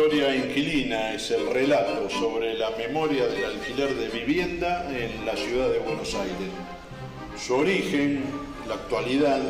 Historia 0.00 0.34
Inquilina 0.34 1.12
es 1.12 1.30
el 1.30 1.52
relato 1.52 2.08
sobre 2.08 2.54
la 2.54 2.70
memoria 2.70 3.26
del 3.26 3.44
alquiler 3.44 3.94
de 3.94 4.08
vivienda 4.08 4.88
en 4.88 5.26
la 5.26 5.36
ciudad 5.36 5.68
de 5.68 5.78
Buenos 5.80 6.14
Aires. 6.14 6.50
Su 7.36 7.56
origen, 7.56 8.24
la 8.66 8.76
actualidad, 8.76 9.40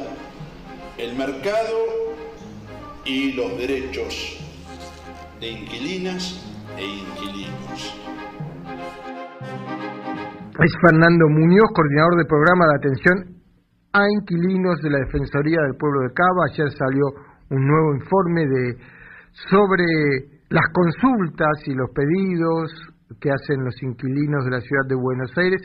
el 0.98 1.14
mercado 1.14 2.16
y 3.04 3.34
los 3.34 3.56
derechos 3.58 4.40
de 5.38 5.50
inquilinas 5.50 6.44
e 6.76 6.84
inquilinos. 6.84 7.94
Es 10.58 10.72
Fernando 10.82 11.28
Muñoz, 11.28 11.70
coordinador 11.72 12.16
del 12.16 12.26
programa 12.26 12.64
de 12.66 12.76
atención 12.76 13.42
a 13.92 14.02
inquilinos 14.18 14.82
de 14.82 14.90
la 14.90 14.98
Defensoría 14.98 15.62
del 15.62 15.76
Pueblo 15.76 16.00
de 16.00 16.12
Cava. 16.12 16.50
Ayer 16.50 16.72
salió 16.72 17.06
un 17.50 17.68
nuevo 17.68 17.94
informe 17.94 18.46
de 18.48 18.76
sobre 19.48 20.39
las 20.50 20.66
consultas 20.74 21.62
y 21.66 21.74
los 21.74 21.90
pedidos 21.94 22.74
que 23.20 23.30
hacen 23.30 23.64
los 23.64 23.74
inquilinos 23.82 24.44
de 24.44 24.50
la 24.50 24.60
ciudad 24.60 24.86
de 24.88 24.96
Buenos 24.96 25.30
Aires 25.38 25.62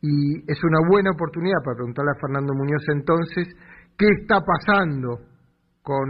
y 0.00 0.40
es 0.50 0.58
una 0.64 0.80
buena 0.88 1.10
oportunidad 1.12 1.60
para 1.64 1.76
preguntarle 1.76 2.12
a 2.12 2.20
Fernando 2.20 2.52
Muñoz 2.54 2.84
entonces 2.88 3.48
qué 3.96 4.08
está 4.20 4.40
pasando 4.40 5.20
con 5.82 6.08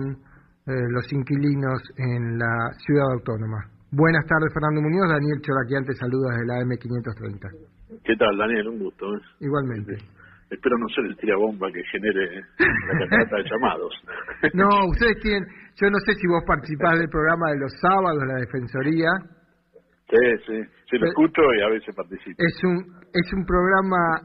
eh, 0.66 0.72
los 0.90 1.12
inquilinos 1.12 1.82
en 1.98 2.38
la 2.38 2.70
ciudad 2.86 3.12
autónoma. 3.12 3.74
Buenas 3.90 4.24
tardes, 4.26 4.50
Fernando 4.54 4.80
Muñoz. 4.80 5.10
Daniel 5.10 5.40
Choraquiante 5.42 5.92
saluda 5.94 6.34
desde 6.34 6.46
la 6.46 6.58
M530. 6.62 8.02
¿Qué 8.02 8.16
tal, 8.16 8.36
Daniel? 8.38 8.68
Un 8.68 8.78
gusto. 8.78 9.06
¿eh? 9.14 9.20
Igualmente. 9.40 9.98
Espero 10.50 10.78
no 10.78 10.88
ser 10.88 11.04
el 11.06 11.16
tirabomba 11.16 11.70
que 11.72 11.82
genere 11.84 12.42
la 12.58 13.08
cantidad 13.08 13.38
de 13.38 13.50
llamados. 13.50 13.92
No, 14.54 14.68
ustedes 14.90 15.18
tienen, 15.20 15.44
yo 15.76 15.90
no 15.90 15.98
sé 16.04 16.14
si 16.14 16.26
vos 16.26 16.42
participás 16.46 16.98
del 16.98 17.08
programa 17.08 17.50
de 17.52 17.58
los 17.58 17.72
sábados 17.80 18.22
la 18.26 18.40
Defensoría. 18.40 19.10
Sí, 20.10 20.20
sí, 20.46 20.62
sí 20.90 20.98
lo 20.98 21.06
escucho 21.06 21.42
y 21.58 21.62
a 21.62 21.68
veces 21.68 21.94
participo. 21.94 22.36
Es 22.38 22.62
un, 22.62 22.76
es 23.12 23.32
un 23.32 23.44
programa 23.46 24.20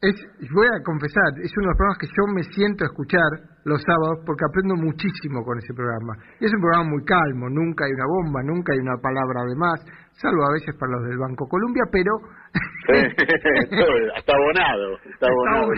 es, 0.00 0.14
voy 0.54 0.66
a 0.70 0.82
confesar, 0.84 1.26
es 1.42 1.50
uno 1.58 1.66
de 1.66 1.70
los 1.74 1.78
programas 1.78 1.98
que 1.98 2.06
yo 2.06 2.24
me 2.30 2.42
siento 2.54 2.84
a 2.84 2.86
escuchar 2.86 3.30
los 3.66 3.82
sábados 3.82 4.22
porque 4.24 4.46
aprendo 4.46 4.78
muchísimo 4.78 5.42
con 5.42 5.58
ese 5.58 5.74
programa. 5.74 6.14
Y 6.38 6.46
es 6.46 6.54
un 6.54 6.62
programa 6.62 6.86
muy 6.86 7.02
calmo, 7.02 7.50
nunca 7.50 7.84
hay 7.84 7.92
una 7.98 8.06
bomba, 8.06 8.38
nunca 8.46 8.72
hay 8.72 8.78
una 8.78 8.94
palabra 9.02 9.42
de 9.42 9.56
más, 9.58 9.82
salvo 10.20 10.42
a 10.44 10.52
veces 10.54 10.74
para 10.78 10.92
los 10.98 11.02
del 11.08 11.18
Banco 11.18 11.48
Colombia, 11.48 11.84
pero... 11.90 12.12
está 14.18 14.32
abonado, 14.34 14.98
está 15.06 15.26
abonado. 15.30 15.70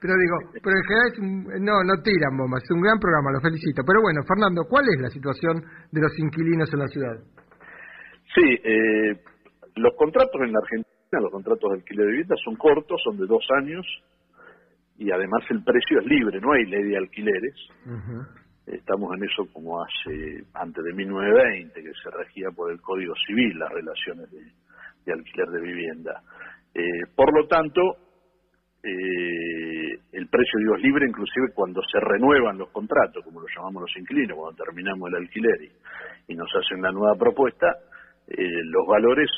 pero 0.00 0.14
digo, 0.14 0.36
pero 0.62 0.74
en 0.76 0.84
general 0.86 1.06
es 1.12 1.18
un, 1.18 1.64
no, 1.64 1.74
no 1.82 1.94
tiran 2.02 2.36
bombas, 2.38 2.62
es 2.62 2.70
un 2.70 2.82
gran 2.82 2.98
programa, 2.98 3.32
lo 3.32 3.40
felicito. 3.40 3.82
Pero 3.86 4.02
bueno, 4.02 4.22
Fernando, 4.26 4.62
¿cuál 4.68 4.86
es 4.88 5.00
la 5.00 5.10
situación 5.10 5.62
de 5.90 6.00
los 6.00 6.12
inquilinos 6.18 6.72
en 6.72 6.78
la 6.78 6.88
ciudad? 6.88 7.16
Sí, 8.34 8.46
eh, 8.62 9.18
los 9.76 9.94
contratos 9.96 10.40
en 10.42 10.52
la 10.52 10.60
Argentina 10.62 10.96
los 11.20 11.30
contratos 11.30 11.70
de 11.70 11.76
alquiler 11.76 12.06
de 12.06 12.12
vivienda 12.12 12.34
son 12.44 12.56
cortos, 12.56 13.00
son 13.04 13.16
de 13.16 13.26
dos 13.26 13.46
años 13.56 13.86
y 14.98 15.10
además 15.10 15.42
el 15.50 15.62
precio 15.62 16.00
es 16.00 16.06
libre, 16.06 16.40
no 16.40 16.52
hay 16.52 16.64
ley 16.66 16.82
de 16.82 16.96
alquileres. 16.96 17.54
Estamos 18.66 19.14
en 19.16 19.24
eso 19.24 19.46
como 19.52 19.80
hace 19.80 20.44
antes 20.54 20.84
de 20.84 20.92
1920, 20.92 21.82
que 21.82 21.92
se 22.02 22.10
regía 22.10 22.48
por 22.54 22.72
el 22.72 22.80
Código 22.80 23.14
Civil 23.26 23.58
las 23.58 23.70
relaciones 23.70 24.28
de, 24.30 25.12
alquiler 25.12 25.48
de 25.48 25.60
vivienda. 25.60 26.20
Eh, 26.74 27.06
por 27.14 27.32
lo 27.32 27.46
tanto, 27.46 27.80
eh, 28.82 29.98
el 30.12 30.28
precio 30.28 30.58
digo, 30.58 30.76
es 30.76 30.82
libre 30.82 31.06
inclusive 31.08 31.52
cuando 31.54 31.80
se 31.82 31.98
renuevan 32.00 32.58
los 32.58 32.70
contratos, 32.70 33.24
como 33.24 33.40
lo 33.40 33.46
llamamos 33.54 33.82
los 33.82 33.96
inquilinos, 33.96 34.36
cuando 34.36 34.64
terminamos 34.64 35.08
el 35.10 35.16
alquiler 35.16 35.62
y, 36.28 36.34
nos 36.34 36.48
hacen 36.54 36.82
la 36.82 36.92
nueva 36.92 37.14
propuesta, 37.16 37.66
eh, 38.28 38.62
los 38.64 38.86
valores 38.86 39.30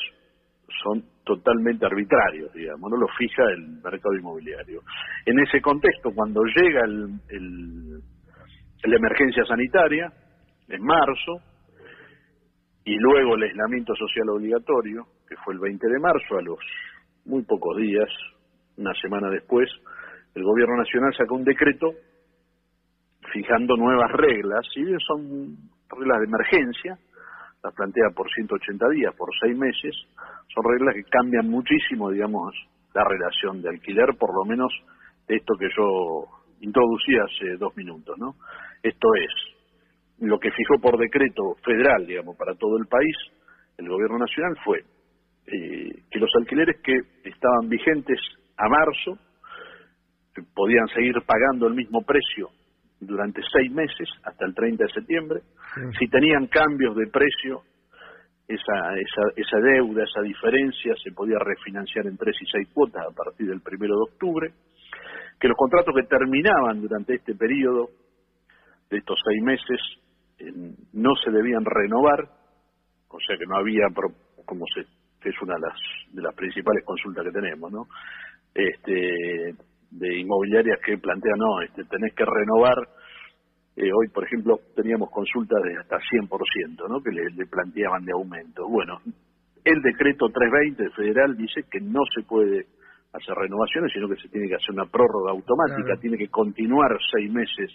son 0.83 1.03
totalmente 1.23 1.85
arbitrarios, 1.85 2.51
digamos, 2.53 2.91
no 2.91 2.97
lo 2.97 3.07
fija 3.17 3.43
el 3.55 3.67
mercado 3.83 4.15
inmobiliario. 4.15 4.81
En 5.25 5.39
ese 5.39 5.61
contexto, 5.61 6.11
cuando 6.13 6.41
llega 6.43 6.81
el, 6.85 8.01
la 8.83 8.95
emergencia 8.95 9.43
sanitaria, 9.45 10.11
en 10.67 10.83
marzo, 10.83 11.41
y 12.85 12.95
luego 12.97 13.35
el 13.35 13.43
aislamiento 13.43 13.93
social 13.95 14.29
obligatorio, 14.29 15.05
que 15.27 15.35
fue 15.43 15.53
el 15.53 15.59
20 15.59 15.87
de 15.87 15.99
marzo, 15.99 16.37
a 16.37 16.41
los 16.41 16.59
muy 17.25 17.43
pocos 17.43 17.77
días, 17.77 18.09
una 18.77 18.93
semana 18.95 19.29
después, 19.29 19.69
el 20.33 20.43
gobierno 20.43 20.77
nacional 20.77 21.13
sacó 21.15 21.35
un 21.35 21.43
decreto 21.43 21.91
fijando 23.33 23.75
nuevas 23.75 24.11
reglas, 24.11 24.65
si 24.73 24.83
bien 24.83 24.99
son 24.99 25.57
reglas 25.89 26.19
de 26.19 26.25
emergencia, 26.25 26.97
las 27.61 27.73
plantea 27.73 28.09
por 28.15 28.29
180 28.31 28.89
días, 28.89 29.13
por 29.15 29.29
seis 29.41 29.57
meses, 29.57 29.93
son 30.53 30.63
reglas 30.63 30.95
que 30.95 31.03
cambian 31.03 31.49
muchísimo, 31.49 32.09
digamos, 32.09 32.55
la 32.93 33.03
relación 33.03 33.61
de 33.61 33.69
alquiler, 33.69 34.15
por 34.17 34.33
lo 34.33 34.45
menos 34.45 34.71
esto 35.27 35.55
que 35.59 35.67
yo 35.77 36.25
introducí 36.61 37.17
hace 37.17 37.57
dos 37.57 37.75
minutos, 37.75 38.17
¿no? 38.17 38.35
Esto 38.81 39.07
es, 39.15 39.31
lo 40.19 40.39
que 40.39 40.51
fijó 40.51 40.79
por 40.81 40.97
decreto 40.97 41.55
federal, 41.63 42.05
digamos, 42.05 42.35
para 42.37 42.55
todo 42.55 42.77
el 42.77 42.87
país, 42.87 43.15
el 43.77 43.87
gobierno 43.87 44.17
nacional 44.17 44.57
fue 44.63 44.83
eh, 45.47 46.03
que 46.11 46.19
los 46.19 46.29
alquileres 46.37 46.81
que 46.81 46.99
estaban 47.23 47.69
vigentes 47.69 48.19
a 48.57 48.67
marzo 48.67 49.17
podían 50.53 50.87
seguir 50.89 51.15
pagando 51.25 51.67
el 51.67 51.73
mismo 51.73 52.01
precio 52.03 52.49
durante 52.99 53.41
seis 53.51 53.71
meses 53.71 54.09
hasta 54.23 54.45
el 54.45 54.53
30 54.53 54.83
de 54.83 54.93
septiembre. 54.93 55.39
Si 55.97 56.07
tenían 56.07 56.47
cambios 56.47 56.95
de 56.95 57.07
precio, 57.07 57.63
esa, 58.47 58.95
esa, 58.97 59.21
esa 59.35 59.57
deuda, 59.59 60.03
esa 60.03 60.21
diferencia 60.21 60.93
se 61.03 61.11
podía 61.11 61.37
refinanciar 61.39 62.07
en 62.07 62.17
tres 62.17 62.35
y 62.41 62.45
seis 62.47 62.67
cuotas 62.73 63.05
a 63.07 63.15
partir 63.15 63.47
del 63.47 63.61
primero 63.61 63.95
de 63.95 64.11
octubre. 64.11 64.51
Que 65.39 65.47
los 65.47 65.57
contratos 65.57 65.93
que 65.95 66.07
terminaban 66.07 66.81
durante 66.81 67.15
este 67.15 67.35
periodo 67.35 67.89
de 68.89 68.97
estos 68.97 69.19
seis 69.25 69.41
meses 69.43 69.79
eh, 70.39 70.51
no 70.93 71.15
se 71.15 71.31
debían 71.31 71.63
renovar, 71.65 72.29
o 73.07 73.17
sea 73.25 73.37
que 73.37 73.45
no 73.45 73.57
había, 73.57 73.87
como 74.45 74.65
se, 74.73 74.81
es 74.81 75.41
una 75.41 75.55
de 75.55 75.61
las, 75.61 75.79
de 76.13 76.21
las 76.21 76.35
principales 76.35 76.83
consultas 76.85 77.25
que 77.25 77.31
tenemos, 77.31 77.71
¿no? 77.71 77.87
Este, 78.53 79.55
de 79.91 80.19
inmobiliarias 80.19 80.79
que 80.85 80.97
plantean, 80.97 81.37
no, 81.37 81.61
este, 81.61 81.83
tenés 81.85 82.13
que 82.13 82.25
renovar. 82.25 82.77
Eh, 83.75 83.91
hoy, 83.93 84.09
por 84.09 84.25
ejemplo, 84.25 84.59
teníamos 84.75 85.09
consultas 85.09 85.61
de 85.63 85.77
hasta 85.77 85.97
100%, 85.97 86.89
¿no? 86.89 87.01
Que 87.01 87.11
le, 87.11 87.45
planteaban 87.45 88.03
de 88.03 88.11
aumento. 88.11 88.67
Bueno, 88.67 88.99
el 89.63 89.81
decreto 89.81 90.27
320 90.29 90.89
federal 90.95 91.37
dice 91.37 91.63
que 91.69 91.79
no 91.79 92.01
se 92.13 92.23
puede 92.23 92.65
hacer 93.13 93.35
renovaciones, 93.35 93.91
sino 93.93 94.07
que 94.07 94.21
se 94.21 94.29
tiene 94.29 94.47
que 94.47 94.55
hacer 94.55 94.71
una 94.71 94.85
prórroga 94.85 95.31
automática, 95.31 95.99
tiene 95.99 96.17
que 96.17 96.27
continuar 96.27 96.97
seis 97.11 97.31
meses 97.31 97.71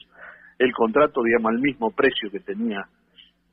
el 0.59 0.72
contrato, 0.72 1.22
digamos, 1.22 1.53
al 1.53 1.61
mismo 1.61 1.91
precio 1.91 2.31
que 2.31 2.41
tenía 2.41 2.84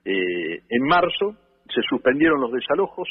eh, 0.05 0.61
en 0.69 0.83
marzo. 0.83 1.35
Se 1.73 1.81
suspendieron 1.89 2.39
los 2.39 2.51
desalojos, 2.51 3.07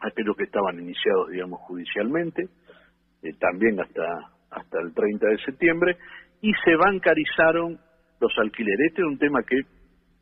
aquellos 0.00 0.36
que 0.36 0.44
estaban 0.44 0.80
iniciados, 0.80 1.28
digamos, 1.30 1.60
judicialmente 1.60 2.48
eh, 3.22 3.34
también 3.38 3.78
hasta, 3.80 4.02
hasta 4.50 4.80
el 4.80 4.94
30 4.94 5.28
de 5.28 5.38
septiembre, 5.44 5.96
y 6.40 6.52
se 6.64 6.74
bancarizaron 6.76 7.78
los 8.20 8.32
alquileres. 8.38 8.88
Este 8.88 9.02
es 9.02 9.08
un 9.08 9.18
tema 9.18 9.42
que 9.42 9.60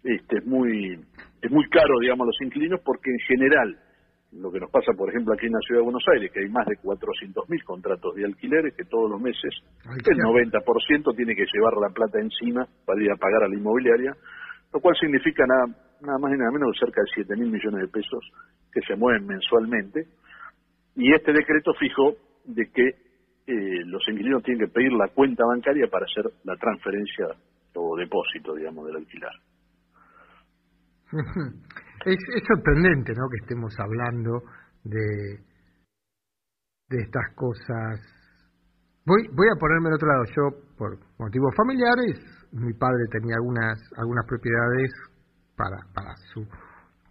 este, 0.03 0.39
es 0.39 0.47
muy 0.47 0.99
es 1.41 1.51
muy 1.51 1.69
caro, 1.69 1.99
digamos, 2.01 2.25
a 2.25 2.31
los 2.31 2.43
inquilinos, 2.43 2.81
porque 2.85 3.11
en 3.11 3.19
general, 3.21 3.79
lo 4.33 4.53
que 4.53 4.61
nos 4.61 4.71
pasa, 4.71 4.93
por 4.93 5.09
ejemplo, 5.09 5.33
aquí 5.33 5.47
en 5.47 5.53
la 5.53 5.61
Ciudad 5.61 5.81
de 5.81 5.85
Buenos 5.85 6.05
Aires, 6.13 6.31
que 6.33 6.41
hay 6.41 6.51
más 6.51 6.67
de 6.67 6.77
400.000 6.77 7.65
contratos 7.65 8.15
de 8.15 8.25
alquileres, 8.25 8.75
que 8.75 8.85
todos 8.85 9.11
los 9.11 9.21
meses 9.21 9.55
el 9.85 10.19
90% 10.19 11.17
tiene 11.17 11.35
que 11.35 11.47
llevar 11.53 11.75
la 11.81 11.89
plata 11.89 12.21
encima 12.21 12.67
para 12.85 13.03
ir 13.03 13.11
a 13.11 13.17
pagar 13.17 13.45
a 13.45 13.49
la 13.49 13.57
inmobiliaria, 13.57 14.15
lo 14.73 14.81
cual 14.81 14.95
significa 15.01 15.45
nada, 15.47 15.67
nada 16.03 16.19
más 16.19 16.33
y 16.35 16.37
nada 16.37 16.51
menos 16.51 16.77
cerca 16.79 17.01
de 17.01 17.25
7.000 17.25 17.51
millones 17.51 17.81
de 17.81 17.89
pesos 17.89 18.21
que 18.71 18.81
se 18.83 18.97
mueven 18.97 19.27
mensualmente. 19.27 20.07
Y 20.95 21.15
este 21.15 21.33
decreto 21.33 21.73
fijó 21.75 22.15
de 22.45 22.71
que 22.71 22.89
eh, 23.47 23.85
los 23.87 24.07
inquilinos 24.09 24.43
tienen 24.43 24.67
que 24.67 24.73
pedir 24.73 24.93
la 24.93 25.09
cuenta 25.09 25.45
bancaria 25.47 25.89
para 25.89 26.05
hacer 26.05 26.31
la 26.45 26.55
transferencia 26.57 27.29
o 27.75 27.97
depósito, 27.97 28.55
digamos, 28.55 28.87
del 28.87 28.97
alquilar. 28.97 29.33
Es, 32.09 32.19
es 32.35 32.43
sorprendente, 32.47 33.13
¿no? 33.13 33.29
Que 33.29 33.37
estemos 33.43 33.75
hablando 33.79 34.43
de 34.85 35.45
de 36.89 36.99
estas 37.03 37.35
cosas. 37.35 38.01
Voy 39.05 39.29
voy 39.37 39.49
a 39.49 39.61
ponerme 39.61 39.89
al 39.89 39.95
otro 39.95 40.09
lado. 40.09 40.25
Yo, 40.37 40.43
por 40.77 40.99
motivos 41.19 41.55
familiares, 41.57 42.17
mi 42.53 42.73
padre 42.73 43.05
tenía 43.13 43.37
algunas 43.37 43.79
algunas 43.97 44.25
propiedades 44.27 44.91
para 45.57 45.77
para 45.95 46.17
su 46.33 46.47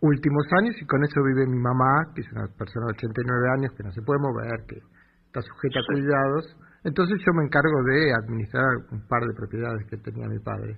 últimos 0.01 0.45
años 0.59 0.75
y 0.81 0.85
con 0.85 1.03
eso 1.03 1.23
vive 1.23 1.45
mi 1.47 1.59
mamá, 1.59 2.13
que 2.13 2.21
es 2.21 2.31
una 2.31 2.47
persona 2.47 2.85
de 2.87 2.93
89 2.97 3.49
años 3.57 3.71
que 3.75 3.83
no 3.83 3.91
se 3.91 4.01
puede 4.01 4.19
mover, 4.19 4.65
que 4.67 4.77
está 5.25 5.41
sujeta 5.41 5.79
a 5.79 5.93
cuidados. 5.93 6.57
Entonces 6.83 7.17
yo 7.25 7.33
me 7.33 7.45
encargo 7.45 7.83
de 7.83 8.13
administrar 8.13 8.65
un 8.91 9.07
par 9.07 9.21
de 9.25 9.33
propiedades 9.33 9.85
que 9.89 9.97
tenía 9.97 10.27
mi 10.27 10.39
padre. 10.39 10.77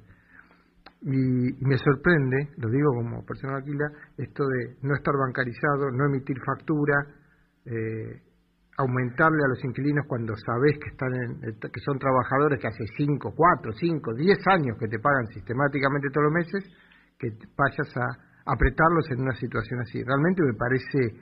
Y, 1.02 1.56
me 1.64 1.78
sorprende, 1.78 2.50
lo 2.58 2.70
digo 2.70 2.92
como 2.94 3.26
persona 3.26 3.58
alquila, 3.58 3.88
esto 4.18 4.44
de 4.44 4.76
no 4.84 4.96
estar 4.96 5.14
bancarizado, 5.16 5.92
no 5.92 6.06
emitir 6.06 6.38
factura, 6.46 7.08
eh, 7.66 8.20
aumentarle 8.78 9.44
a 9.44 9.50
los 9.50 9.64
inquilinos 9.64 10.06
cuando 10.08 10.34
sabes 10.36 10.78
que 10.80 10.90
están 10.92 11.14
en, 11.16 11.40
que 11.60 11.80
son 11.84 12.00
trabajadores 12.00 12.60
que 12.60 12.68
hace 12.68 12.86
5, 12.98 13.34
4, 13.36 13.72
5, 13.74 14.14
10 14.16 14.38
años 14.48 14.78
que 14.80 14.88
te 14.88 15.00
pagan 15.00 15.28
sistemáticamente 15.28 16.10
todos 16.12 16.32
los 16.32 16.34
meses, 16.34 16.64
que 17.18 17.28
vayas 17.56 17.92
a 17.96 18.08
apretarlos 18.52 19.12
en 19.12 19.22
una 19.22 19.36
situación 19.36 19.80
así. 19.82 20.04
Realmente 20.04 20.44
me 20.44 20.56
parece 20.56 21.16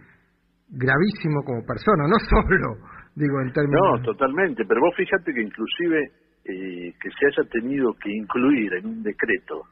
gravísimo 0.69 1.43
como 1.43 1.65
persona, 1.65 2.07
no 2.07 2.17
solo 2.29 2.77
digo 3.17 3.41
en 3.41 3.51
términos... 3.51 3.81
No, 3.81 4.13
totalmente, 4.13 4.63
pero 4.65 4.81
vos 4.81 4.93
fíjate 4.95 5.33
que 5.33 5.41
inclusive 5.41 6.11
eh, 6.47 6.93
que 7.01 7.09
se 7.09 7.25
haya 7.27 7.49
tenido 7.49 7.93
que 7.93 8.09
incluir 8.09 8.73
en 8.75 8.85
un 8.85 9.03
decreto 9.03 9.63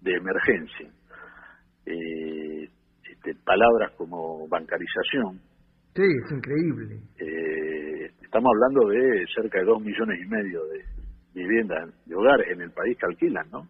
de 0.00 0.14
emergencia 0.14 0.88
eh, 1.86 2.68
este, 3.10 3.34
palabras 3.44 3.92
como 3.96 4.46
bancarización. 4.48 5.40
Sí, 5.94 6.02
es 6.02 6.32
increíble. 6.32 7.00
Eh, 7.18 8.10
estamos 8.22 8.52
hablando 8.54 8.88
de 8.88 9.24
cerca 9.34 9.58
de 9.58 9.64
dos 9.64 9.80
millones 9.82 10.20
y 10.20 10.28
medio 10.28 10.64
de 10.66 10.84
viviendas 11.34 11.90
de 12.06 12.14
hogar 12.14 12.40
en 12.48 12.60
el 12.62 12.70
país 12.70 12.96
que 12.98 13.06
alquilan, 13.06 13.50
¿no? 13.50 13.68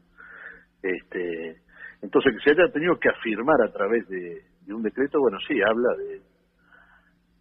Este, 0.82 1.56
entonces, 2.02 2.34
que 2.34 2.44
se 2.44 2.50
haya 2.50 2.70
tenido 2.72 2.98
que 2.98 3.08
afirmar 3.08 3.62
a 3.62 3.72
través 3.72 4.06
de, 4.08 4.42
de 4.66 4.74
un 4.74 4.82
decreto, 4.82 5.18
bueno, 5.18 5.38
sí, 5.48 5.54
habla 5.62 5.96
de, 5.96 6.20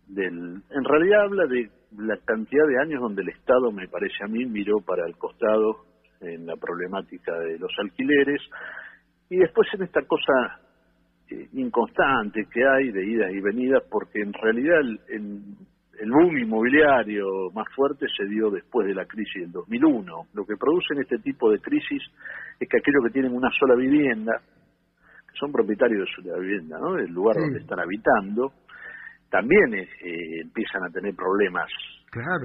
del, 0.08 0.62
en 0.70 0.84
realidad 0.84 1.24
habla 1.24 1.46
de 1.48 1.70
la 1.98 2.18
cantidad 2.26 2.68
de 2.68 2.82
años 2.82 3.02
donde 3.02 3.22
el 3.22 3.30
Estado, 3.30 3.72
me 3.72 3.88
parece 3.88 4.24
a 4.24 4.28
mí, 4.28 4.46
miró 4.46 4.80
para 4.82 5.06
el 5.06 5.16
costado 5.18 5.86
en 6.22 6.46
la 6.46 6.56
problemática 6.56 7.38
de 7.40 7.60
los 7.60 7.72
alquileres 7.80 8.42
y 9.30 9.38
después 9.38 9.68
en 9.74 9.84
esta 9.84 10.02
cosa 10.04 10.60
eh, 11.30 11.48
inconstante 11.54 12.46
que 12.52 12.66
hay 12.66 12.92
de 12.92 13.06
idas 13.06 13.32
y 13.32 13.42
venidas, 13.42 13.84
porque 13.90 14.22
en 14.22 14.34
realidad 14.34 14.80
el, 14.82 15.00
el, 16.00 16.12
boom 16.12 16.38
inmobiliario 16.38 17.50
más 17.54 17.68
fuerte 17.76 18.06
se 18.16 18.26
dio 18.26 18.50
después 18.52 18.88
de 18.88 18.94
la 18.94 19.06
crisis 19.06 19.44
del 19.44 19.52
2001. 19.52 20.28
Lo 20.34 20.46
que 20.46 20.58
producen 20.58 21.00
este 21.00 21.18
tipo 21.20 21.50
de 21.50 21.60
crisis 21.60 22.04
es 22.60 22.70
que 22.70 22.78
aquellos 22.78 23.04
que 23.06 23.14
tienen 23.14 23.34
una 23.34 23.50
sola 23.58 23.76
vivienda, 23.76 24.40
que 24.40 25.40
son 25.40 25.52
propietarios 25.52 26.08
de 26.08 26.14
su 26.14 26.22
vivienda, 26.40 26.78
¿no? 26.80 26.94
del 26.94 27.12
lugar 27.12 27.38
donde 27.38 27.60
están 27.60 27.80
habitando, 27.80 28.52
también 29.34 29.74
eh, 29.74 29.88
empiezan 30.44 30.84
a 30.84 30.92
tener 30.92 31.16
problemas 31.16 31.68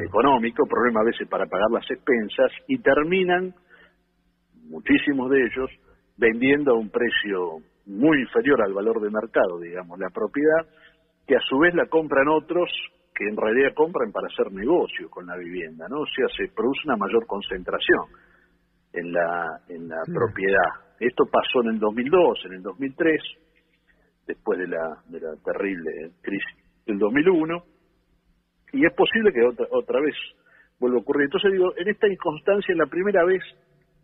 económicos, 0.02 0.66
problemas 0.66 1.02
a 1.02 1.04
veces 1.04 1.28
para 1.28 1.44
pagar 1.44 1.70
las 1.70 1.84
expensas 1.90 2.50
y 2.66 2.78
terminan, 2.78 3.52
muchísimos 4.70 5.28
de 5.28 5.36
ellos, 5.36 5.70
vendiendo 6.16 6.72
a 6.72 6.78
un 6.78 6.88
precio 6.88 7.58
muy 7.84 8.22
inferior 8.22 8.62
al 8.62 8.72
valor 8.72 9.02
de 9.02 9.10
mercado, 9.10 9.60
digamos, 9.60 9.98
la 9.98 10.08
propiedad, 10.08 10.64
que 11.26 11.36
a 11.36 11.40
su 11.40 11.58
vez 11.58 11.74
la 11.74 11.84
compran 11.88 12.26
otros 12.28 12.70
que 13.14 13.28
en 13.28 13.36
realidad 13.36 13.74
compran 13.74 14.10
para 14.10 14.28
hacer 14.28 14.50
negocio 14.50 15.10
con 15.10 15.26
la 15.26 15.36
vivienda, 15.36 15.88
¿no? 15.90 16.00
O 16.00 16.06
sea, 16.06 16.24
se 16.38 16.50
produce 16.54 16.80
una 16.86 16.96
mayor 16.96 17.26
concentración 17.26 18.06
en 18.94 19.12
la, 19.12 19.60
en 19.68 19.88
la 19.90 20.00
propiedad. 20.06 20.96
Esto 21.00 21.24
pasó 21.30 21.60
en 21.64 21.74
el 21.74 21.78
2002, 21.80 22.46
en 22.46 22.52
el 22.54 22.62
2003, 22.62 23.20
después 24.26 24.58
de 24.58 24.68
la, 24.68 25.02
de 25.08 25.20
la 25.20 25.36
terrible 25.44 26.12
crisis 26.22 26.67
del 26.88 26.98
2001, 26.98 27.62
y 28.72 28.84
es 28.84 28.92
posible 28.94 29.32
que 29.32 29.44
otra, 29.44 29.66
otra 29.70 30.00
vez 30.00 30.14
vuelva 30.80 30.98
a 30.98 31.00
ocurrir. 31.00 31.24
Entonces 31.24 31.52
digo, 31.52 31.72
en 31.76 31.88
esta 31.88 32.08
inconstancia, 32.08 32.74
la 32.74 32.86
primera 32.86 33.24
vez, 33.24 33.42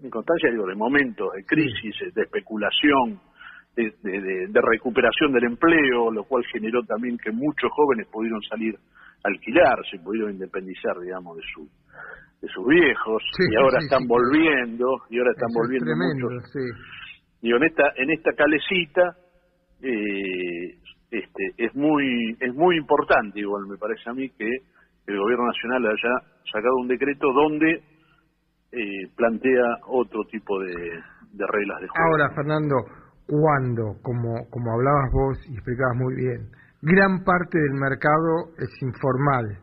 inconstancia 0.02 0.50
digo, 0.50 0.66
de 0.66 0.75
momentos 0.75 1.32
de 1.34 1.44
crisis, 1.44 2.14
de 2.14 2.22
especulación, 2.22 3.20
de, 3.75 3.90
de, 4.02 4.60
recuperación 4.60 5.32
del 5.32 5.44
empleo, 5.44 6.12
lo 6.12 6.25
cual 6.25 6.44
generó 6.52 6.84
también 6.84 7.19
que 7.19 7.32
muchos 7.32 7.70
jóvenes 7.72 8.06
pudieron 8.06 8.40
salir 8.42 8.76
a 8.76 9.28
alquilar, 9.28 9.78
se 9.90 9.98
pudieron 9.98 10.31
independizar, 10.31 10.96
digamos, 11.00 11.36
de 11.36 11.42
su 11.52 11.69
de 12.40 12.48
sus 12.48 12.66
viejos 12.66 13.22
y 13.50 13.56
ahora 13.56 13.78
están 13.81 14.06
volviendo 14.06 14.86
y 15.08 15.19
ahora 15.19 15.31
están 15.32 15.48
volviendo 15.54 15.90
muchos. 15.96 16.52
Y 17.40 17.50
en 17.50 17.62
esta 17.64 17.92
en 17.96 18.10
esta 18.10 18.32
calecita 18.34 19.16
eh, 19.82 20.78
este, 21.19 21.52
es 21.56 21.75
muy 21.75 22.37
es 22.40 22.55
muy 22.55 22.76
importante 22.76 23.40
igual 23.40 23.66
me 23.69 23.76
parece 23.76 24.11
a 24.11 24.14
mí 24.14 24.28
que 24.31 24.49
el 25.06 25.19
gobierno 25.19 25.46
nacional 25.46 25.87
haya 25.87 26.14
sacado 26.50 26.76
un 26.81 26.88
decreto 26.88 27.26
donde 27.32 27.82
eh, 28.72 29.06
plantea 29.16 29.62
otro 29.87 30.25
tipo 30.31 30.58
de, 30.61 30.75
reglas 30.75 31.81
de 31.81 31.88
juego. 31.88 32.11
Ahora, 32.11 32.34
Fernando, 32.34 32.75
cuando, 33.26 34.00
como, 34.02 34.49
como 34.50 34.72
hablabas 34.72 35.12
vos 35.12 35.38
y 35.49 35.55
explicabas 35.55 35.96
muy 35.96 36.14
bien, 36.16 36.50
gran 36.82 37.22
parte 37.22 37.58
del 37.58 37.75
mercado 37.75 38.50
es 38.58 38.70
informal, 38.82 39.58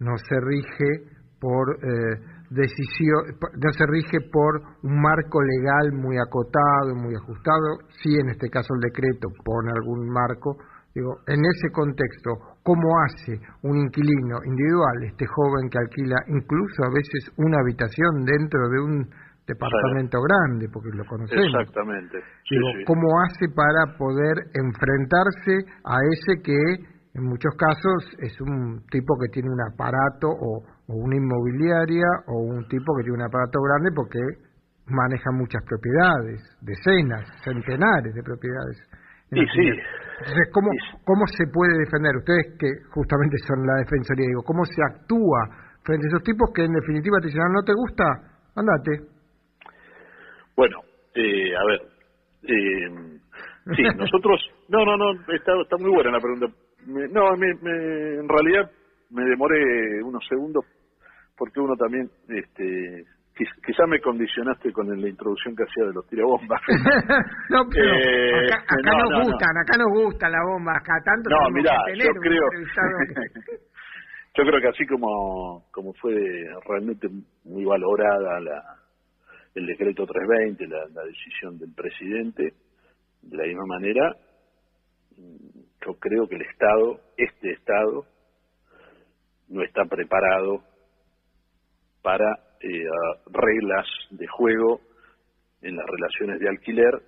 no 0.00 0.16
se 0.16 0.40
rige 0.40 1.18
por 1.38 1.78
eh, 1.84 2.18
decisión, 2.50 3.38
no 3.38 3.72
se 3.72 3.86
rige 3.86 4.18
por 4.32 4.60
un 4.82 5.00
marco 5.00 5.38
legal 5.42 5.92
muy 5.92 6.16
acotado, 6.18 6.94
muy 6.96 7.14
ajustado, 7.14 7.78
sí 8.02 8.10
en 8.18 8.30
este 8.30 8.48
caso 8.48 8.74
el 8.74 8.90
decreto 8.90 9.28
pone 9.44 9.70
algún 9.70 10.08
marco, 10.08 10.56
Digo, 10.98 11.14
en 11.30 11.38
ese 11.38 11.70
contexto, 11.70 12.58
¿cómo 12.66 12.90
hace 13.06 13.38
un 13.62 13.78
inquilino 13.78 14.42
individual, 14.42 14.98
este 15.06 15.26
joven 15.30 15.70
que 15.70 15.78
alquila 15.78 16.18
incluso 16.26 16.82
a 16.82 16.90
veces 16.90 17.30
una 17.38 17.62
habitación 17.62 18.26
dentro 18.26 18.66
de 18.66 18.78
un 18.82 19.06
departamento 19.46 20.18
grande, 20.18 20.66
porque 20.66 20.90
lo 20.90 21.06
conocemos? 21.06 21.54
Exactamente. 21.54 22.18
Digo, 22.50 22.66
¿cómo 22.84 23.06
hace 23.22 23.46
para 23.54 23.94
poder 23.94 24.50
enfrentarse 24.58 25.70
a 25.86 26.02
ese 26.02 26.42
que 26.42 26.58
en 27.14 27.30
muchos 27.30 27.54
casos 27.54 28.18
es 28.18 28.34
un 28.40 28.82
tipo 28.90 29.14
que 29.22 29.30
tiene 29.30 29.54
un 29.54 29.62
aparato 29.62 30.26
o, 30.26 30.66
o 30.66 30.94
una 30.98 31.14
inmobiliaria 31.14 32.10
o 32.26 32.42
un 32.42 32.66
tipo 32.66 32.90
que 32.98 33.06
tiene 33.06 33.22
un 33.22 33.26
aparato 33.30 33.62
grande 33.62 33.94
porque 33.94 34.18
maneja 34.90 35.30
muchas 35.30 35.62
propiedades, 35.62 36.42
decenas, 36.58 37.22
centenares 37.44 38.12
de 38.12 38.22
propiedades. 38.24 38.82
Y 39.30 39.46
sí. 39.46 39.70
Entonces, 40.18 40.48
¿cómo, 40.52 40.70
¿cómo 41.04 41.26
se 41.26 41.46
puede 41.52 41.78
defender? 41.78 42.16
Ustedes 42.16 42.58
que 42.58 42.68
justamente 42.90 43.38
son 43.46 43.64
la 43.64 43.76
defensoría, 43.76 44.26
digo, 44.26 44.42
¿cómo 44.42 44.64
se 44.64 44.82
actúa 44.82 45.46
frente 45.84 46.06
a 46.06 46.10
esos 46.10 46.22
tipos 46.22 46.50
que 46.52 46.64
en 46.64 46.72
definitiva 46.72 47.18
te 47.20 47.28
dicen, 47.28 47.42
ah, 47.42 47.52
no 47.54 47.62
te 47.62 47.72
gusta, 47.72 48.04
andate? 48.56 49.06
Bueno, 50.56 50.80
eh, 51.14 51.54
a 51.54 51.64
ver, 51.64 51.80
eh, 52.42 53.20
sí, 53.76 53.82
nosotros, 53.96 54.42
no, 54.68 54.84
no, 54.84 54.96
no, 54.96 55.12
está, 55.32 55.52
está 55.62 55.76
muy 55.78 55.90
buena 55.94 56.10
la 56.10 56.20
pregunta. 56.20 56.46
no, 56.86 57.36
me, 57.36 57.50
en 58.18 58.28
realidad 58.28 58.70
me 59.10 59.22
demoré 59.24 60.02
unos 60.02 60.26
segundos 60.28 60.64
porque 61.36 61.60
uno 61.60 61.76
también 61.76 62.10
este, 62.28 63.04
quizá 63.64 63.86
me 63.86 64.00
condicionaste 64.00 64.72
con 64.72 64.88
la 64.88 65.08
introducción 65.08 65.54
que 65.54 65.62
hacía 65.62 65.86
de 65.86 65.92
los 65.94 66.06
tirabombas. 66.08 66.60
no, 67.50 67.64
pero 67.70 67.94
eh, 67.94 68.52
acá, 68.52 68.64
nos 68.82 69.26
gustan, 69.26 69.56
acá 69.56 69.76
nos 69.78 69.92
gusta 69.92 70.28
la 70.28 70.42
bomba, 70.44 70.72
acá 70.76 70.94
tanto 71.04 71.30
No, 71.30 71.50
mira, 71.50 71.72
yo 71.94 72.10
creo, 72.20 72.42
yo 74.34 74.44
creo 74.44 74.60
que 74.60 74.68
así 74.68 74.86
como, 74.86 75.64
como 75.70 75.92
fue 75.94 76.14
realmente 76.66 77.08
muy 77.44 77.64
valorada 77.64 78.40
la, 78.40 78.62
el 79.54 79.66
decreto 79.66 80.06
320, 80.06 80.66
la, 80.66 80.78
la 80.92 81.04
decisión 81.04 81.58
del 81.58 81.72
presidente, 81.74 82.54
de 83.22 83.36
la 83.36 83.44
misma 83.44 83.66
manera, 83.66 84.16
yo 85.84 85.94
creo 85.94 86.26
que 86.28 86.36
el 86.36 86.42
Estado, 86.42 87.00
este 87.16 87.52
Estado, 87.52 88.04
no 89.48 89.62
está 89.62 89.84
preparado 89.84 90.62
para 92.02 92.47
eh, 92.60 92.84
reglas 93.26 93.86
de 94.10 94.26
juego 94.26 94.80
en 95.62 95.76
las 95.76 95.86
relaciones 95.86 96.40
de 96.40 96.48
alquiler 96.48 97.02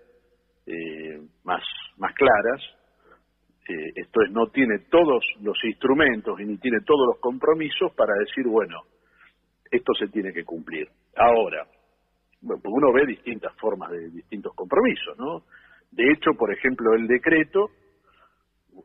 eh, 0.67 1.21
más, 1.45 1.63
más 1.97 2.15
claras. 2.15 2.61
Eh, 3.69 3.93
esto 3.97 4.23
es, 4.23 4.31
no 4.31 4.49
tiene 4.49 4.81
todos 4.91 5.25
los 5.41 5.57
instrumentos 5.65 6.41
y 6.41 6.45
ni 6.45 6.59
tiene 6.59 6.81
todos 6.85 7.07
los 7.07 7.21
compromisos 7.21 7.93
para 7.95 8.15
decir, 8.15 8.47
bueno, 8.47 8.83
esto 9.71 9.93
se 9.95 10.09
tiene 10.09 10.33
que 10.33 10.45
cumplir. 10.45 10.89
Ahora, 11.17 11.67
bueno, 12.41 12.61
pues 12.63 12.75
uno 12.75 12.93
ve 12.93 13.07
distintas 13.07 13.55
formas 13.57 13.91
de 13.91 14.11
distintos 14.11 14.55
compromisos, 14.55 15.17
¿no? 15.19 15.45
De 15.91 16.11
hecho, 16.13 16.33
por 16.39 16.53
ejemplo, 16.53 16.95
el 16.95 17.07
decreto, 17.07 17.71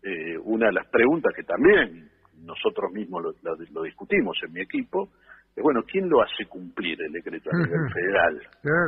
eh, 0.04 0.38
una 0.44 0.68
de 0.68 0.74
las 0.74 0.88
preguntas 0.88 1.34
que 1.36 1.44
también 1.44 2.10
nosotros 2.42 2.92
mismos 2.92 3.24
lo, 3.24 3.34
lo 3.72 3.84
discutimos 3.84 4.38
en 4.44 4.54
mi 4.54 4.62
equipo, 4.62 5.10
bueno, 5.62 5.84
¿quién 5.84 6.10
lo 6.10 6.22
hace 6.22 6.46
cumplir 6.48 7.02
el 7.02 7.12
decreto 7.12 7.50
a 7.52 7.58
nivel 7.66 7.92
federal? 7.92 8.42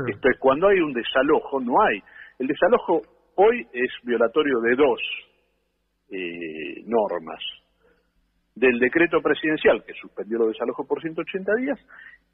Esto 0.08 0.30
es 0.30 0.38
cuando 0.40 0.68
hay 0.68 0.80
un 0.80 0.94
desalojo, 0.94 1.60
no 1.60 1.82
hay. 1.82 2.02
El 2.40 2.48
desalojo 2.48 3.02
hoy 3.36 3.66
es 3.74 3.92
violatorio 4.04 4.60
de 4.60 4.76
dos 4.76 5.00
eh, 6.10 6.84
normas. 6.86 7.40
Del 8.56 8.80
decreto 8.80 9.22
presidencial, 9.22 9.84
que 9.86 9.94
suspendió 9.94 10.40
los 10.40 10.50
desalojos 10.50 10.88
por 10.88 11.00
180 11.00 11.56
días, 11.56 11.80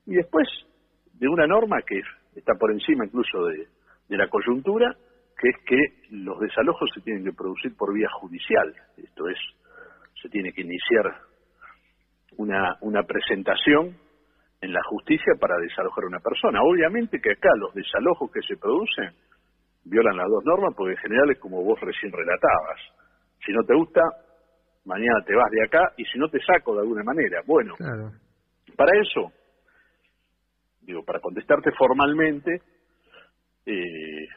y 0.06 0.16
después 0.16 0.48
de 1.14 1.28
una 1.28 1.46
norma 1.46 1.82
que 1.82 2.02
está 2.36 2.54
por 2.56 2.72
encima 2.72 3.06
incluso 3.06 3.46
de, 3.46 3.68
de 4.08 4.18
la 4.18 4.30
coyuntura, 4.30 4.96
que 5.38 5.50
es 5.50 5.58
que 5.66 6.16
los 6.16 6.40
desalojos 6.40 6.90
se 6.94 7.02
tienen 7.02 7.26
que 7.26 7.34
producir 7.34 7.76
por 7.76 7.94
vía 7.94 8.08
judicial. 8.10 8.74
Esto 8.98 9.28
es, 9.28 9.38
se 10.22 10.30
tiene 10.30 10.54
que 10.54 10.62
iniciar 10.62 11.14
una, 12.38 12.78
una 12.82 13.04
presentación 13.04 13.98
en 14.64 14.72
la 14.72 14.82
justicia 14.84 15.34
para 15.40 15.58
desalojar 15.58 16.06
a 16.06 16.08
una 16.08 16.20
persona. 16.20 16.62
Obviamente 16.64 17.20
que 17.20 17.34
acá 17.34 17.50
los 17.58 17.74
desalojos 17.74 18.32
que 18.32 18.42
se 18.48 18.56
producen 18.56 19.12
violan 19.84 20.16
las 20.16 20.30
dos 20.30 20.44
normas 20.46 20.74
porque 20.76 20.94
en 20.94 21.00
general 21.00 21.32
es 21.32 21.40
como 21.40 21.62
vos 21.62 21.78
recién 21.82 22.14
relatabas. 22.14 22.80
Si 23.46 23.52
no 23.52 23.62
te 23.64 23.76
gusta, 23.76 24.00
mañana 24.86 25.20
te 25.26 25.36
vas 25.36 25.52
de 25.52 25.66
acá 25.66 25.92
y 25.98 26.06
si 26.06 26.18
no 26.18 26.30
te 26.30 26.40
saco 26.40 26.76
de 26.76 26.82
alguna 26.82 27.04
manera. 27.04 27.42
Bueno, 27.46 27.76
para 28.78 28.98
eso, 28.98 29.34
digo, 30.82 31.04
para 31.04 31.20
contestarte 31.20 31.72
formalmente, 31.78 32.62
eh, 33.66 34.28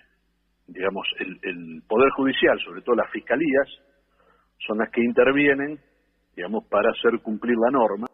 digamos, 0.67 1.07
el, 1.21 1.39
el 1.43 1.83
Poder 1.87 2.11
Judicial, 2.17 2.59
sobre 2.65 2.83
todo 2.83 2.97
las 2.97 3.13
fiscalías, 3.13 3.69
son 4.67 4.79
las 4.79 4.91
que 4.91 5.03
intervienen, 5.03 5.79
digamos, 6.35 6.67
para 6.69 6.91
hacer 6.91 7.21
cumplir 7.23 7.55
la 7.59 7.71
norma. 7.71 8.09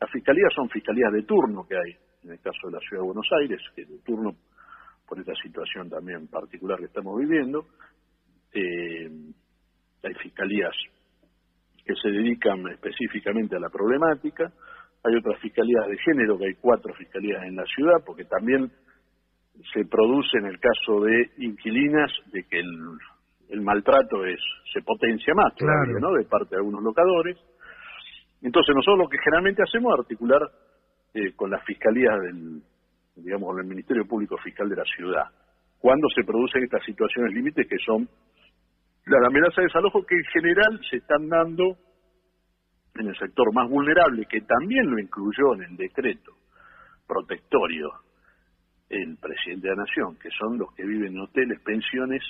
Las 0.00 0.10
fiscalías 0.10 0.52
son 0.54 0.68
fiscalías 0.68 1.12
de 1.12 1.22
turno 1.22 1.66
que 1.66 1.76
hay, 1.76 1.96
en 2.24 2.32
el 2.32 2.40
caso 2.40 2.68
de 2.68 2.74
la 2.74 2.80
Ciudad 2.80 3.02
de 3.02 3.06
Buenos 3.06 3.28
Aires, 3.40 3.60
que 3.74 3.84
de 3.84 3.98
turno 3.98 4.36
por 5.08 5.18
esta 5.18 5.34
situación 5.42 5.88
también 5.88 6.28
particular 6.28 6.78
que 6.78 6.86
estamos 6.86 7.18
viviendo. 7.18 7.66
Eh, 8.52 9.10
hay 10.02 10.14
fiscalías 10.14 10.74
que 11.84 11.94
se 11.94 12.10
dedican 12.10 12.68
específicamente 12.68 13.56
a 13.56 13.60
la 13.60 13.70
problemática, 13.70 14.52
hay 15.02 15.16
otras 15.16 15.40
fiscalías 15.40 15.86
de 15.88 15.96
género, 15.98 16.38
que 16.38 16.46
hay 16.46 16.54
cuatro 16.54 16.92
fiscalías 16.94 17.42
en 17.44 17.56
la 17.56 17.64
ciudad, 17.64 18.04
porque 18.04 18.24
también 18.24 18.70
se 19.72 19.84
produce 19.86 20.38
en 20.38 20.46
el 20.46 20.58
caso 20.60 21.00
de 21.00 21.30
inquilinas 21.38 22.12
de 22.32 22.44
que 22.44 22.60
el, 22.60 23.62
maltrato 23.62 24.24
es 24.24 24.40
se 24.72 24.82
potencia 24.82 25.32
más 25.34 25.54
todavía, 25.54 25.98
¿no? 26.00 26.12
De 26.12 26.24
parte 26.24 26.50
de 26.50 26.56
algunos 26.56 26.82
locadores. 26.82 27.36
Entonces 28.42 28.74
nosotros 28.74 28.98
lo 28.98 29.08
que 29.08 29.18
generalmente 29.18 29.62
hacemos 29.62 29.92
es 29.94 30.00
articular 30.00 30.42
eh, 31.14 31.32
con 31.34 31.50
las 31.50 31.64
fiscalías 31.64 32.20
del, 32.20 32.62
digamos, 33.16 33.50
con 33.50 33.60
el 33.60 33.66
Ministerio 33.66 34.06
Público 34.06 34.36
Fiscal 34.38 34.68
de 34.68 34.76
la 34.76 34.84
ciudad, 34.84 35.24
cuando 35.78 36.08
se 36.14 36.24
producen 36.24 36.64
estas 36.64 36.84
situaciones 36.84 37.32
límites 37.34 37.66
que 37.68 37.78
son 37.84 38.08
la 39.06 39.26
amenaza 39.26 39.60
de 39.60 39.68
desalojo 39.68 40.04
que 40.04 40.16
en 40.16 40.24
general 40.24 40.80
se 40.90 40.96
están 40.98 41.28
dando 41.28 41.76
en 42.94 43.08
el 43.08 43.16
sector 43.16 43.52
más 43.54 43.68
vulnerable, 43.68 44.26
que 44.26 44.40
también 44.42 44.90
lo 44.90 44.98
incluyó 44.98 45.54
en 45.54 45.62
el 45.62 45.76
decreto 45.76 46.32
protectorio 47.06 47.90
el 48.88 49.16
presidente 49.18 49.68
de 49.68 49.76
la 49.76 49.82
Nación, 49.82 50.18
que 50.18 50.30
son 50.30 50.58
los 50.58 50.74
que 50.74 50.84
viven 50.84 51.14
en 51.14 51.20
hoteles, 51.20 51.60
pensiones 51.62 52.22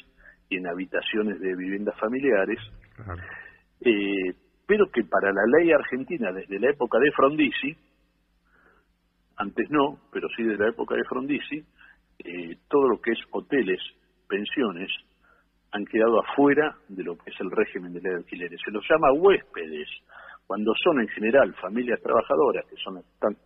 y 0.49 0.57
en 0.57 0.67
habitaciones 0.67 1.41
de 1.41 1.55
viviendas 1.57 1.99
familiares, 1.99 2.59
eh, 3.81 4.35
pero 4.69 4.87
que 4.93 5.03
para 5.03 5.33
la 5.33 5.45
ley 5.47 5.73
argentina 5.73 6.31
desde 6.31 6.61
la 6.61 6.69
época 6.69 6.99
de 6.99 7.11
Frondizi, 7.13 7.75
antes 9.39 9.71
no, 9.71 9.99
pero 10.13 10.29
sí 10.37 10.43
desde 10.43 10.65
la 10.65 10.69
época 10.69 10.95
de 10.95 11.05
Frondizi, 11.05 11.65
eh, 12.19 12.59
todo 12.69 12.87
lo 12.87 13.01
que 13.01 13.13
es 13.13 13.19
hoteles, 13.31 13.81
pensiones, 14.29 14.91
han 15.73 15.87
quedado 15.87 16.21
afuera 16.21 16.77
de 16.87 17.03
lo 17.03 17.17
que 17.17 17.31
es 17.31 17.41
el 17.41 17.51
régimen 17.51 17.95
de 17.95 18.03
ley 18.03 18.13
de 18.13 18.19
alquileres. 18.19 18.61
Se 18.63 18.71
los 18.71 18.85
llama 18.87 19.11
huéspedes, 19.13 19.89
cuando 20.47 20.75
son 20.85 21.01
en 21.01 21.09
general 21.09 21.55
familias 21.55 22.03
trabajadoras 22.03 22.67
que 22.67 22.77
son 22.77 22.99
están 22.99 23.39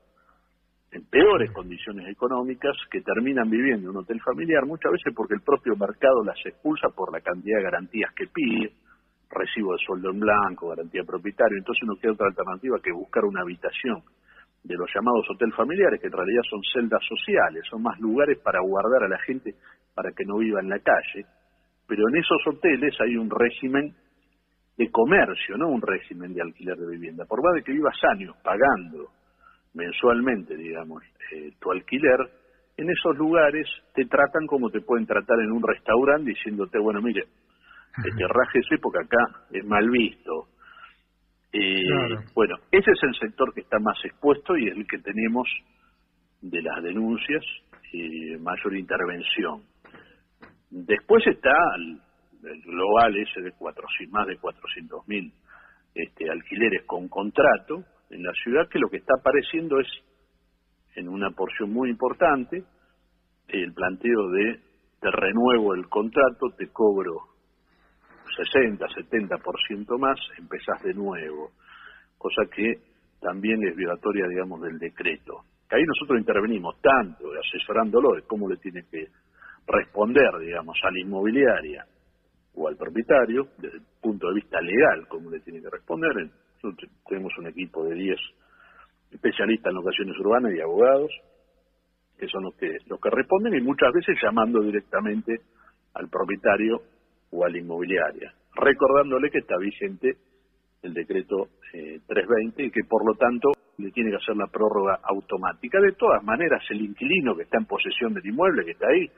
en 0.90 1.04
peores 1.04 1.52
condiciones 1.52 2.08
económicas, 2.08 2.76
que 2.90 3.00
terminan 3.00 3.48
viviendo 3.48 3.88
en 3.88 3.96
un 3.96 4.02
hotel 4.02 4.20
familiar, 4.22 4.66
muchas 4.66 4.90
veces 4.90 5.14
porque 5.14 5.34
el 5.34 5.42
propio 5.42 5.76
mercado 5.76 6.24
las 6.24 6.36
expulsa 6.44 6.88
por 6.88 7.12
la 7.12 7.20
cantidad 7.20 7.58
de 7.58 7.62
garantías 7.62 8.12
que 8.12 8.26
pide, 8.26 8.72
recibo 9.32 9.72
de 9.72 9.84
sueldo 9.84 10.10
en 10.10 10.20
blanco, 10.20 10.68
garantía 10.68 11.02
propietario, 11.04 11.58
entonces 11.58 11.86
no 11.86 11.96
queda 11.96 12.12
otra 12.12 12.28
alternativa 12.28 12.78
que 12.82 12.92
buscar 12.92 13.24
una 13.24 13.42
habitación 13.42 14.02
de 14.62 14.76
los 14.76 14.88
llamados 14.94 15.28
hotel 15.30 15.52
familiares, 15.52 16.00
que 16.00 16.06
en 16.06 16.12
realidad 16.12 16.42
son 16.48 16.60
celdas 16.72 17.02
sociales, 17.08 17.64
son 17.68 17.82
más 17.82 17.98
lugares 17.98 18.38
para 18.38 18.60
guardar 18.60 19.04
a 19.04 19.08
la 19.08 19.18
gente 19.20 19.54
para 19.94 20.12
que 20.12 20.24
no 20.24 20.38
viva 20.38 20.60
en 20.60 20.68
la 20.68 20.78
calle, 20.78 21.26
pero 21.86 22.08
en 22.08 22.16
esos 22.16 22.38
hoteles 22.46 22.94
hay 23.00 23.16
un 23.16 23.28
régimen 23.28 23.94
de 24.76 24.90
comercio, 24.90 25.56
no 25.56 25.68
un 25.68 25.82
régimen 25.82 26.32
de 26.32 26.42
alquiler 26.42 26.76
de 26.76 26.90
vivienda. 26.90 27.24
Por 27.26 27.42
más 27.42 27.54
de 27.54 27.62
que 27.62 27.72
vivas 27.72 27.96
años 28.10 28.36
pagando 28.42 29.10
mensualmente, 29.74 30.56
digamos, 30.56 31.02
eh, 31.32 31.52
tu 31.60 31.70
alquiler, 31.72 32.18
en 32.76 32.90
esos 32.90 33.16
lugares 33.16 33.66
te 33.94 34.04
tratan 34.06 34.46
como 34.46 34.70
te 34.70 34.80
pueden 34.80 35.06
tratar 35.06 35.40
en 35.40 35.52
un 35.52 35.62
restaurante 35.62 36.30
diciéndote, 36.30 36.78
bueno, 36.78 37.00
mire, 37.02 37.24
este 37.98 38.58
ese 38.58 38.78
porque 38.78 39.04
acá 39.04 39.44
es 39.50 39.64
mal 39.64 39.88
visto, 39.90 40.48
eh, 41.52 41.82
bueno, 42.34 42.56
ese 42.70 42.90
es 42.90 43.02
el 43.02 43.14
sector 43.14 43.52
que 43.52 43.60
está 43.60 43.78
más 43.78 44.02
expuesto 44.04 44.56
y 44.56 44.68
es 44.68 44.76
el 44.76 44.86
que 44.86 44.98
tenemos 44.98 45.46
de 46.40 46.62
las 46.62 46.82
denuncias 46.82 47.44
y 47.92 48.36
mayor 48.38 48.74
intervención. 48.74 49.62
Después 50.70 51.26
está 51.26 51.52
el, 51.76 52.00
global 52.64 53.16
ese 53.16 53.42
de 53.42 53.52
cuatro, 53.52 53.86
más 54.10 54.26
de 54.26 54.38
400 54.38 55.06
mil 55.06 55.32
este, 55.94 56.30
alquileres 56.30 56.84
con 56.86 57.08
contrato 57.08 57.84
en 58.10 58.22
la 58.22 58.32
ciudad, 58.32 58.68
que 58.68 58.78
lo 58.78 58.88
que 58.88 58.96
está 58.96 59.14
apareciendo 59.20 59.78
es, 59.78 59.86
en 60.96 61.08
una 61.08 61.30
porción 61.30 61.72
muy 61.72 61.90
importante, 61.90 62.64
el 63.48 63.72
planteo 63.74 64.30
de 64.30 64.60
te 65.00 65.10
renuevo 65.10 65.74
el 65.74 65.88
contrato, 65.88 66.50
te 66.56 66.68
cobro 66.68 67.31
60, 68.34 68.86
70% 68.86 69.98
más, 69.98 70.18
empezás 70.38 70.82
de 70.82 70.94
nuevo, 70.94 71.50
cosa 72.18 72.42
que 72.50 72.74
también 73.20 73.62
es 73.66 73.76
violatoria, 73.76 74.26
digamos, 74.26 74.60
del 74.62 74.78
decreto. 74.78 75.44
Que 75.68 75.76
ahí 75.76 75.84
nosotros 75.84 76.18
intervenimos 76.18 76.80
tanto 76.80 77.30
asesorándolo 77.32 78.14
de 78.14 78.22
cómo 78.22 78.48
le 78.48 78.56
tiene 78.56 78.84
que 78.90 79.08
responder, 79.66 80.30
digamos, 80.40 80.78
a 80.82 80.90
la 80.90 81.00
inmobiliaria 81.00 81.86
o 82.54 82.68
al 82.68 82.76
propietario, 82.76 83.48
desde 83.58 83.78
el 83.78 83.84
punto 84.00 84.28
de 84.28 84.34
vista 84.34 84.60
legal, 84.60 85.06
cómo 85.08 85.30
le 85.30 85.40
tiene 85.40 85.62
que 85.62 85.70
responder. 85.70 86.30
Nosotros 86.62 86.90
tenemos 87.08 87.32
un 87.38 87.46
equipo 87.46 87.84
de 87.84 87.94
10 87.94 88.18
especialistas 89.12 89.70
en 89.70 89.76
locaciones 89.76 90.18
urbanas 90.18 90.52
y 90.54 90.60
abogados, 90.60 91.10
que 92.18 92.28
son 92.28 92.44
los 92.44 92.54
que, 92.56 92.76
los 92.86 93.00
que 93.00 93.10
responden 93.10 93.54
y 93.54 93.60
muchas 93.60 93.92
veces 93.92 94.16
llamando 94.22 94.60
directamente 94.60 95.40
al 95.94 96.08
propietario 96.08 96.82
o 97.32 97.44
a 97.44 97.50
la 97.50 97.58
inmobiliaria, 97.58 98.32
recordándole 98.54 99.30
que 99.30 99.38
está 99.38 99.56
vigente 99.58 100.16
el 100.82 100.94
decreto 100.94 101.48
320 101.72 102.62
eh, 102.62 102.66
y 102.66 102.70
que 102.70 102.84
por 102.88 103.06
lo 103.06 103.14
tanto 103.14 103.52
le 103.78 103.90
tiene 103.90 104.10
que 104.10 104.16
hacer 104.16 104.36
la 104.36 104.48
prórroga 104.48 105.00
automática. 105.02 105.80
De 105.80 105.92
todas 105.92 106.22
maneras, 106.22 106.62
el 106.70 106.82
inquilino 106.82 107.34
que 107.34 107.44
está 107.44 107.58
en 107.58 107.66
posesión 107.66 108.14
del 108.14 108.26
inmueble, 108.26 108.64
que 108.64 108.72
está 108.72 108.88
ahí, 108.88 109.08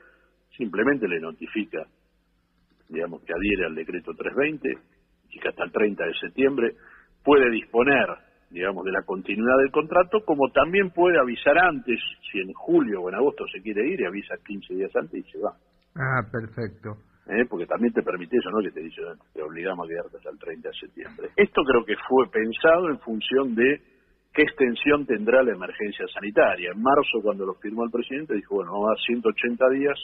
simplemente 0.55 1.07
le 1.07 1.19
notifica, 1.19 1.85
digamos, 2.89 3.23
que 3.23 3.33
adhiere 3.33 3.65
al 3.65 3.75
decreto 3.75 4.13
320 4.13 4.77
y 5.31 5.39
que 5.39 5.49
hasta 5.49 5.65
el 5.65 5.71
30 5.71 6.05
de 6.05 6.13
septiembre 6.13 6.75
puede 7.23 7.49
disponer, 7.49 8.07
digamos, 8.49 8.85
de 8.85 8.91
la 8.91 9.01
continuidad 9.01 9.57
del 9.57 9.71
contrato, 9.71 10.23
como 10.23 10.49
también 10.51 10.91
puede 10.91 11.19
avisar 11.19 11.57
antes, 11.57 11.99
si 12.31 12.39
en 12.39 12.53
julio 12.53 13.01
o 13.01 13.09
en 13.09 13.15
agosto 13.15 13.45
se 13.51 13.61
quiere 13.61 13.87
ir, 13.87 13.99
y 13.99 14.05
avisa 14.05 14.35
15 14.45 14.73
días 14.75 14.95
antes 14.95 15.25
y 15.25 15.31
se 15.31 15.39
va. 15.39 15.53
Ah, 15.95 16.21
perfecto. 16.31 16.97
¿Eh? 17.27 17.45
porque 17.49 17.65
también 17.65 17.93
te 17.93 18.03
permite 18.03 18.37
eso, 18.37 18.49
¿no? 18.51 18.61
Que 18.61 18.71
te 18.71 18.81
dice, 18.81 19.01
te 19.33 19.41
obligamos 19.41 19.85
a 19.85 19.89
quedarte 19.89 20.17
hasta 20.17 20.29
el 20.29 20.39
30 20.39 20.69
de 20.69 20.75
septiembre. 20.75 21.29
Esto 21.35 21.61
creo 21.63 21.85
que 21.85 21.95
fue 22.07 22.29
pensado 22.29 22.89
en 22.89 22.99
función 22.99 23.55
de 23.55 23.81
qué 24.33 24.43
extensión 24.43 25.05
tendrá 25.05 25.43
la 25.43 25.53
emergencia 25.53 26.05
sanitaria. 26.13 26.71
En 26.71 26.81
marzo, 26.81 27.21
cuando 27.23 27.45
lo 27.45 27.55
firmó 27.55 27.85
el 27.85 27.91
presidente, 27.91 28.35
dijo, 28.35 28.55
bueno, 28.55 28.73
vamos 28.73 28.87
a 28.87 28.93
dar 28.93 28.99
180 29.05 29.69
días 29.69 29.99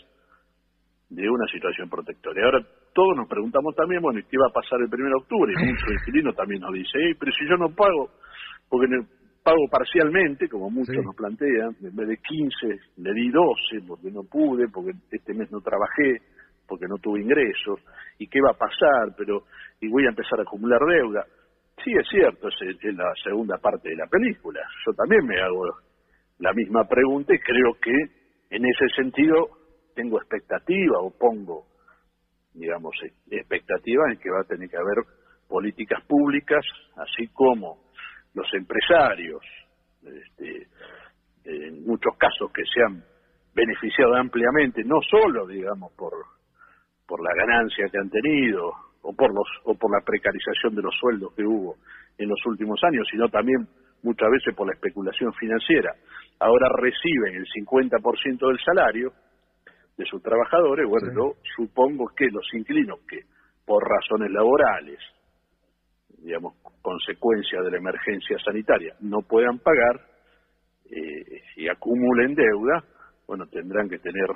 de 1.10 1.30
una 1.30 1.46
situación 1.48 1.90
protectoria. 1.90 2.46
Ahora 2.46 2.66
todos 2.94 3.16
nos 3.16 3.28
preguntamos 3.28 3.76
también, 3.76 4.02
bueno, 4.02 4.22
¿qué 4.30 4.38
va 4.38 4.48
a 4.48 4.54
pasar 4.54 4.80
el 4.80 4.88
1 4.88 5.10
de 5.10 5.16
octubre? 5.16 5.54
Y 5.54 5.66
muchos 5.72 5.92
inquilinos 5.92 6.36
también 6.36 6.62
nos 6.62 6.74
dicen, 6.74 7.16
pero 7.20 7.32
si 7.34 7.48
yo 7.48 7.58
no 7.58 7.70
pago, 7.76 8.10
porque 8.70 8.88
pago 9.44 9.68
parcialmente, 9.70 10.48
como 10.48 10.70
muchos 10.70 11.04
nos 11.04 11.16
plantean, 11.16 11.76
en 11.82 11.96
vez 11.96 12.08
de 12.08 12.18
15 12.18 12.80
le 12.98 13.14
di 13.14 13.30
12 13.30 13.88
porque 13.88 14.12
no 14.12 14.24
pude, 14.24 14.68
porque 14.70 14.92
este 15.12 15.34
mes 15.34 15.52
no 15.52 15.62
trabajé, 15.62 16.22
porque 16.72 16.88
no 16.88 16.96
tuve 17.00 17.20
ingresos, 17.20 17.82
y 18.18 18.28
qué 18.28 18.40
va 18.40 18.52
a 18.52 18.58
pasar, 18.58 19.14
pero 19.18 19.44
y 19.82 19.90
voy 19.90 20.06
a 20.06 20.10
empezar 20.10 20.40
a 20.40 20.44
acumular 20.44 20.80
deuda. 20.80 21.26
Sí, 21.84 21.92
es 21.92 22.08
cierto, 22.08 22.48
es, 22.48 22.96
la 22.96 23.12
segunda 23.22 23.58
parte 23.58 23.90
de 23.90 23.98
la 23.98 24.08
película. 24.08 24.62
Yo 24.86 24.94
también 24.94 25.26
me 25.26 25.42
hago 25.42 25.66
la 26.40 26.54
misma 26.54 26.88
pregunta 26.88 27.36
y 27.36 27.40
creo 27.40 27.74
que 27.82 27.92
en 28.56 28.64
ese 28.66 28.88
sentido 28.96 29.50
tengo 29.94 30.18
expectativa 30.18 31.02
o 31.02 31.12
pongo, 31.12 31.66
digamos, 32.54 32.96
expectativa 33.30 34.04
en 34.10 34.18
que 34.18 34.30
va 34.30 34.40
a 34.40 34.48
tener 34.48 34.70
que 34.70 34.78
haber 34.78 35.04
políticas 35.50 36.02
públicas, 36.06 36.64
así 36.96 37.28
como 37.34 37.84
los 38.34 38.48
empresarios, 38.54 39.42
este, 40.06 40.68
en 41.44 41.86
muchos 41.86 42.16
casos 42.18 42.50
que 42.54 42.64
se 42.64 42.82
han 42.82 43.04
beneficiado 43.54 44.16
ampliamente, 44.16 44.86
no 44.86 45.02
solo, 45.02 45.46
digamos, 45.48 45.92
por, 45.98 46.14
por 47.12 47.22
la 47.22 47.36
ganancia 47.36 47.90
que 47.92 47.98
han 47.98 48.10
tenido 48.10 48.72
o 49.02 49.12
por, 49.12 49.36
los, 49.36 49.48
o 49.66 49.76
por 49.76 49.92
la 49.92 50.00
precarización 50.00 50.74
de 50.74 50.82
los 50.82 50.96
sueldos 50.96 51.34
que 51.36 51.44
hubo 51.44 51.76
en 52.18 52.30
los 52.30 52.40
últimos 52.46 52.82
años, 52.86 53.06
sino 53.12 53.28
también 53.28 53.68
muchas 54.02 54.30
veces 54.32 54.56
por 54.56 54.66
la 54.66 54.74
especulación 54.74 55.34
financiera. 55.34 55.92
Ahora 56.40 56.70
reciben 56.80 57.36
el 57.36 57.46
50% 57.46 58.48
del 58.48 58.60
salario 58.64 59.12
de 59.98 60.06
sus 60.06 60.24
trabajadores, 60.24 60.88
bueno, 60.88 61.12
yo 61.14 61.36
supongo 61.54 62.08
que 62.16 62.28
los 62.32 62.48
inquilinos 62.54 63.00
que 63.10 63.20
por 63.66 63.84
razones 63.84 64.32
laborales, 64.32 65.00
digamos, 66.24 66.56
consecuencia 66.82 67.62
de 67.62 67.72
la 67.72 67.78
emergencia 67.78 68.38
sanitaria, 68.40 68.96
no 69.02 69.20
puedan 69.28 69.60
pagar 69.60 70.00
eh, 70.90 71.42
y 71.58 71.68
acumulen 71.68 72.36
deuda, 72.36 72.86
bueno, 73.28 73.48
tendrán 73.48 73.90
que 73.90 74.00
tener 74.00 74.28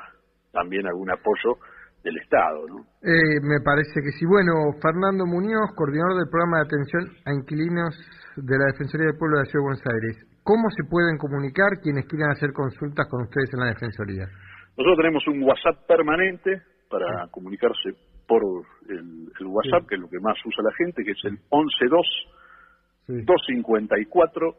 también 0.51 0.86
algún 0.88 1.10
apoyo 1.10 1.58
del 2.06 2.22
Estado, 2.22 2.62
¿no? 2.70 2.86
Eh, 3.02 3.42
me 3.42 3.58
parece 3.66 3.98
que 3.98 4.14
sí. 4.14 4.30
Bueno, 4.30 4.78
Fernando 4.78 5.26
Muñoz, 5.26 5.74
coordinador 5.74 6.22
del 6.22 6.30
programa 6.30 6.62
de 6.62 6.70
atención 6.70 7.04
a 7.26 7.34
inquilinos 7.34 7.98
de 8.38 8.56
la 8.62 8.70
Defensoría 8.70 9.10
del 9.10 9.18
Pueblo 9.18 9.42
de 9.42 9.44
la 9.44 9.50
Ciudad 9.50 9.66
de 9.66 9.70
Buenos 9.74 9.88
Aires. 9.90 10.14
¿Cómo 10.46 10.70
se 10.70 10.86
pueden 10.86 11.18
comunicar 11.18 11.82
quienes 11.82 12.06
quieran 12.06 12.30
hacer 12.30 12.54
consultas 12.54 13.10
con 13.10 13.26
ustedes 13.26 13.50
en 13.58 13.60
la 13.66 13.74
Defensoría? 13.74 14.30
Nosotros 14.78 15.02
tenemos 15.02 15.26
un 15.26 15.42
WhatsApp 15.42 15.82
permanente 15.90 16.62
para 16.94 17.26
comunicarse 17.34 17.98
por 18.30 18.46
el, 18.86 19.34
WhatsApp, 19.42 19.90
que 19.90 19.96
es 19.98 20.02
lo 20.02 20.10
que 20.10 20.22
más 20.22 20.38
usa 20.46 20.62
la 20.62 20.74
gente, 20.78 21.04
que 21.04 21.12
es 21.12 21.26
el 21.26 21.42
112 21.50 23.26
254 23.26 24.54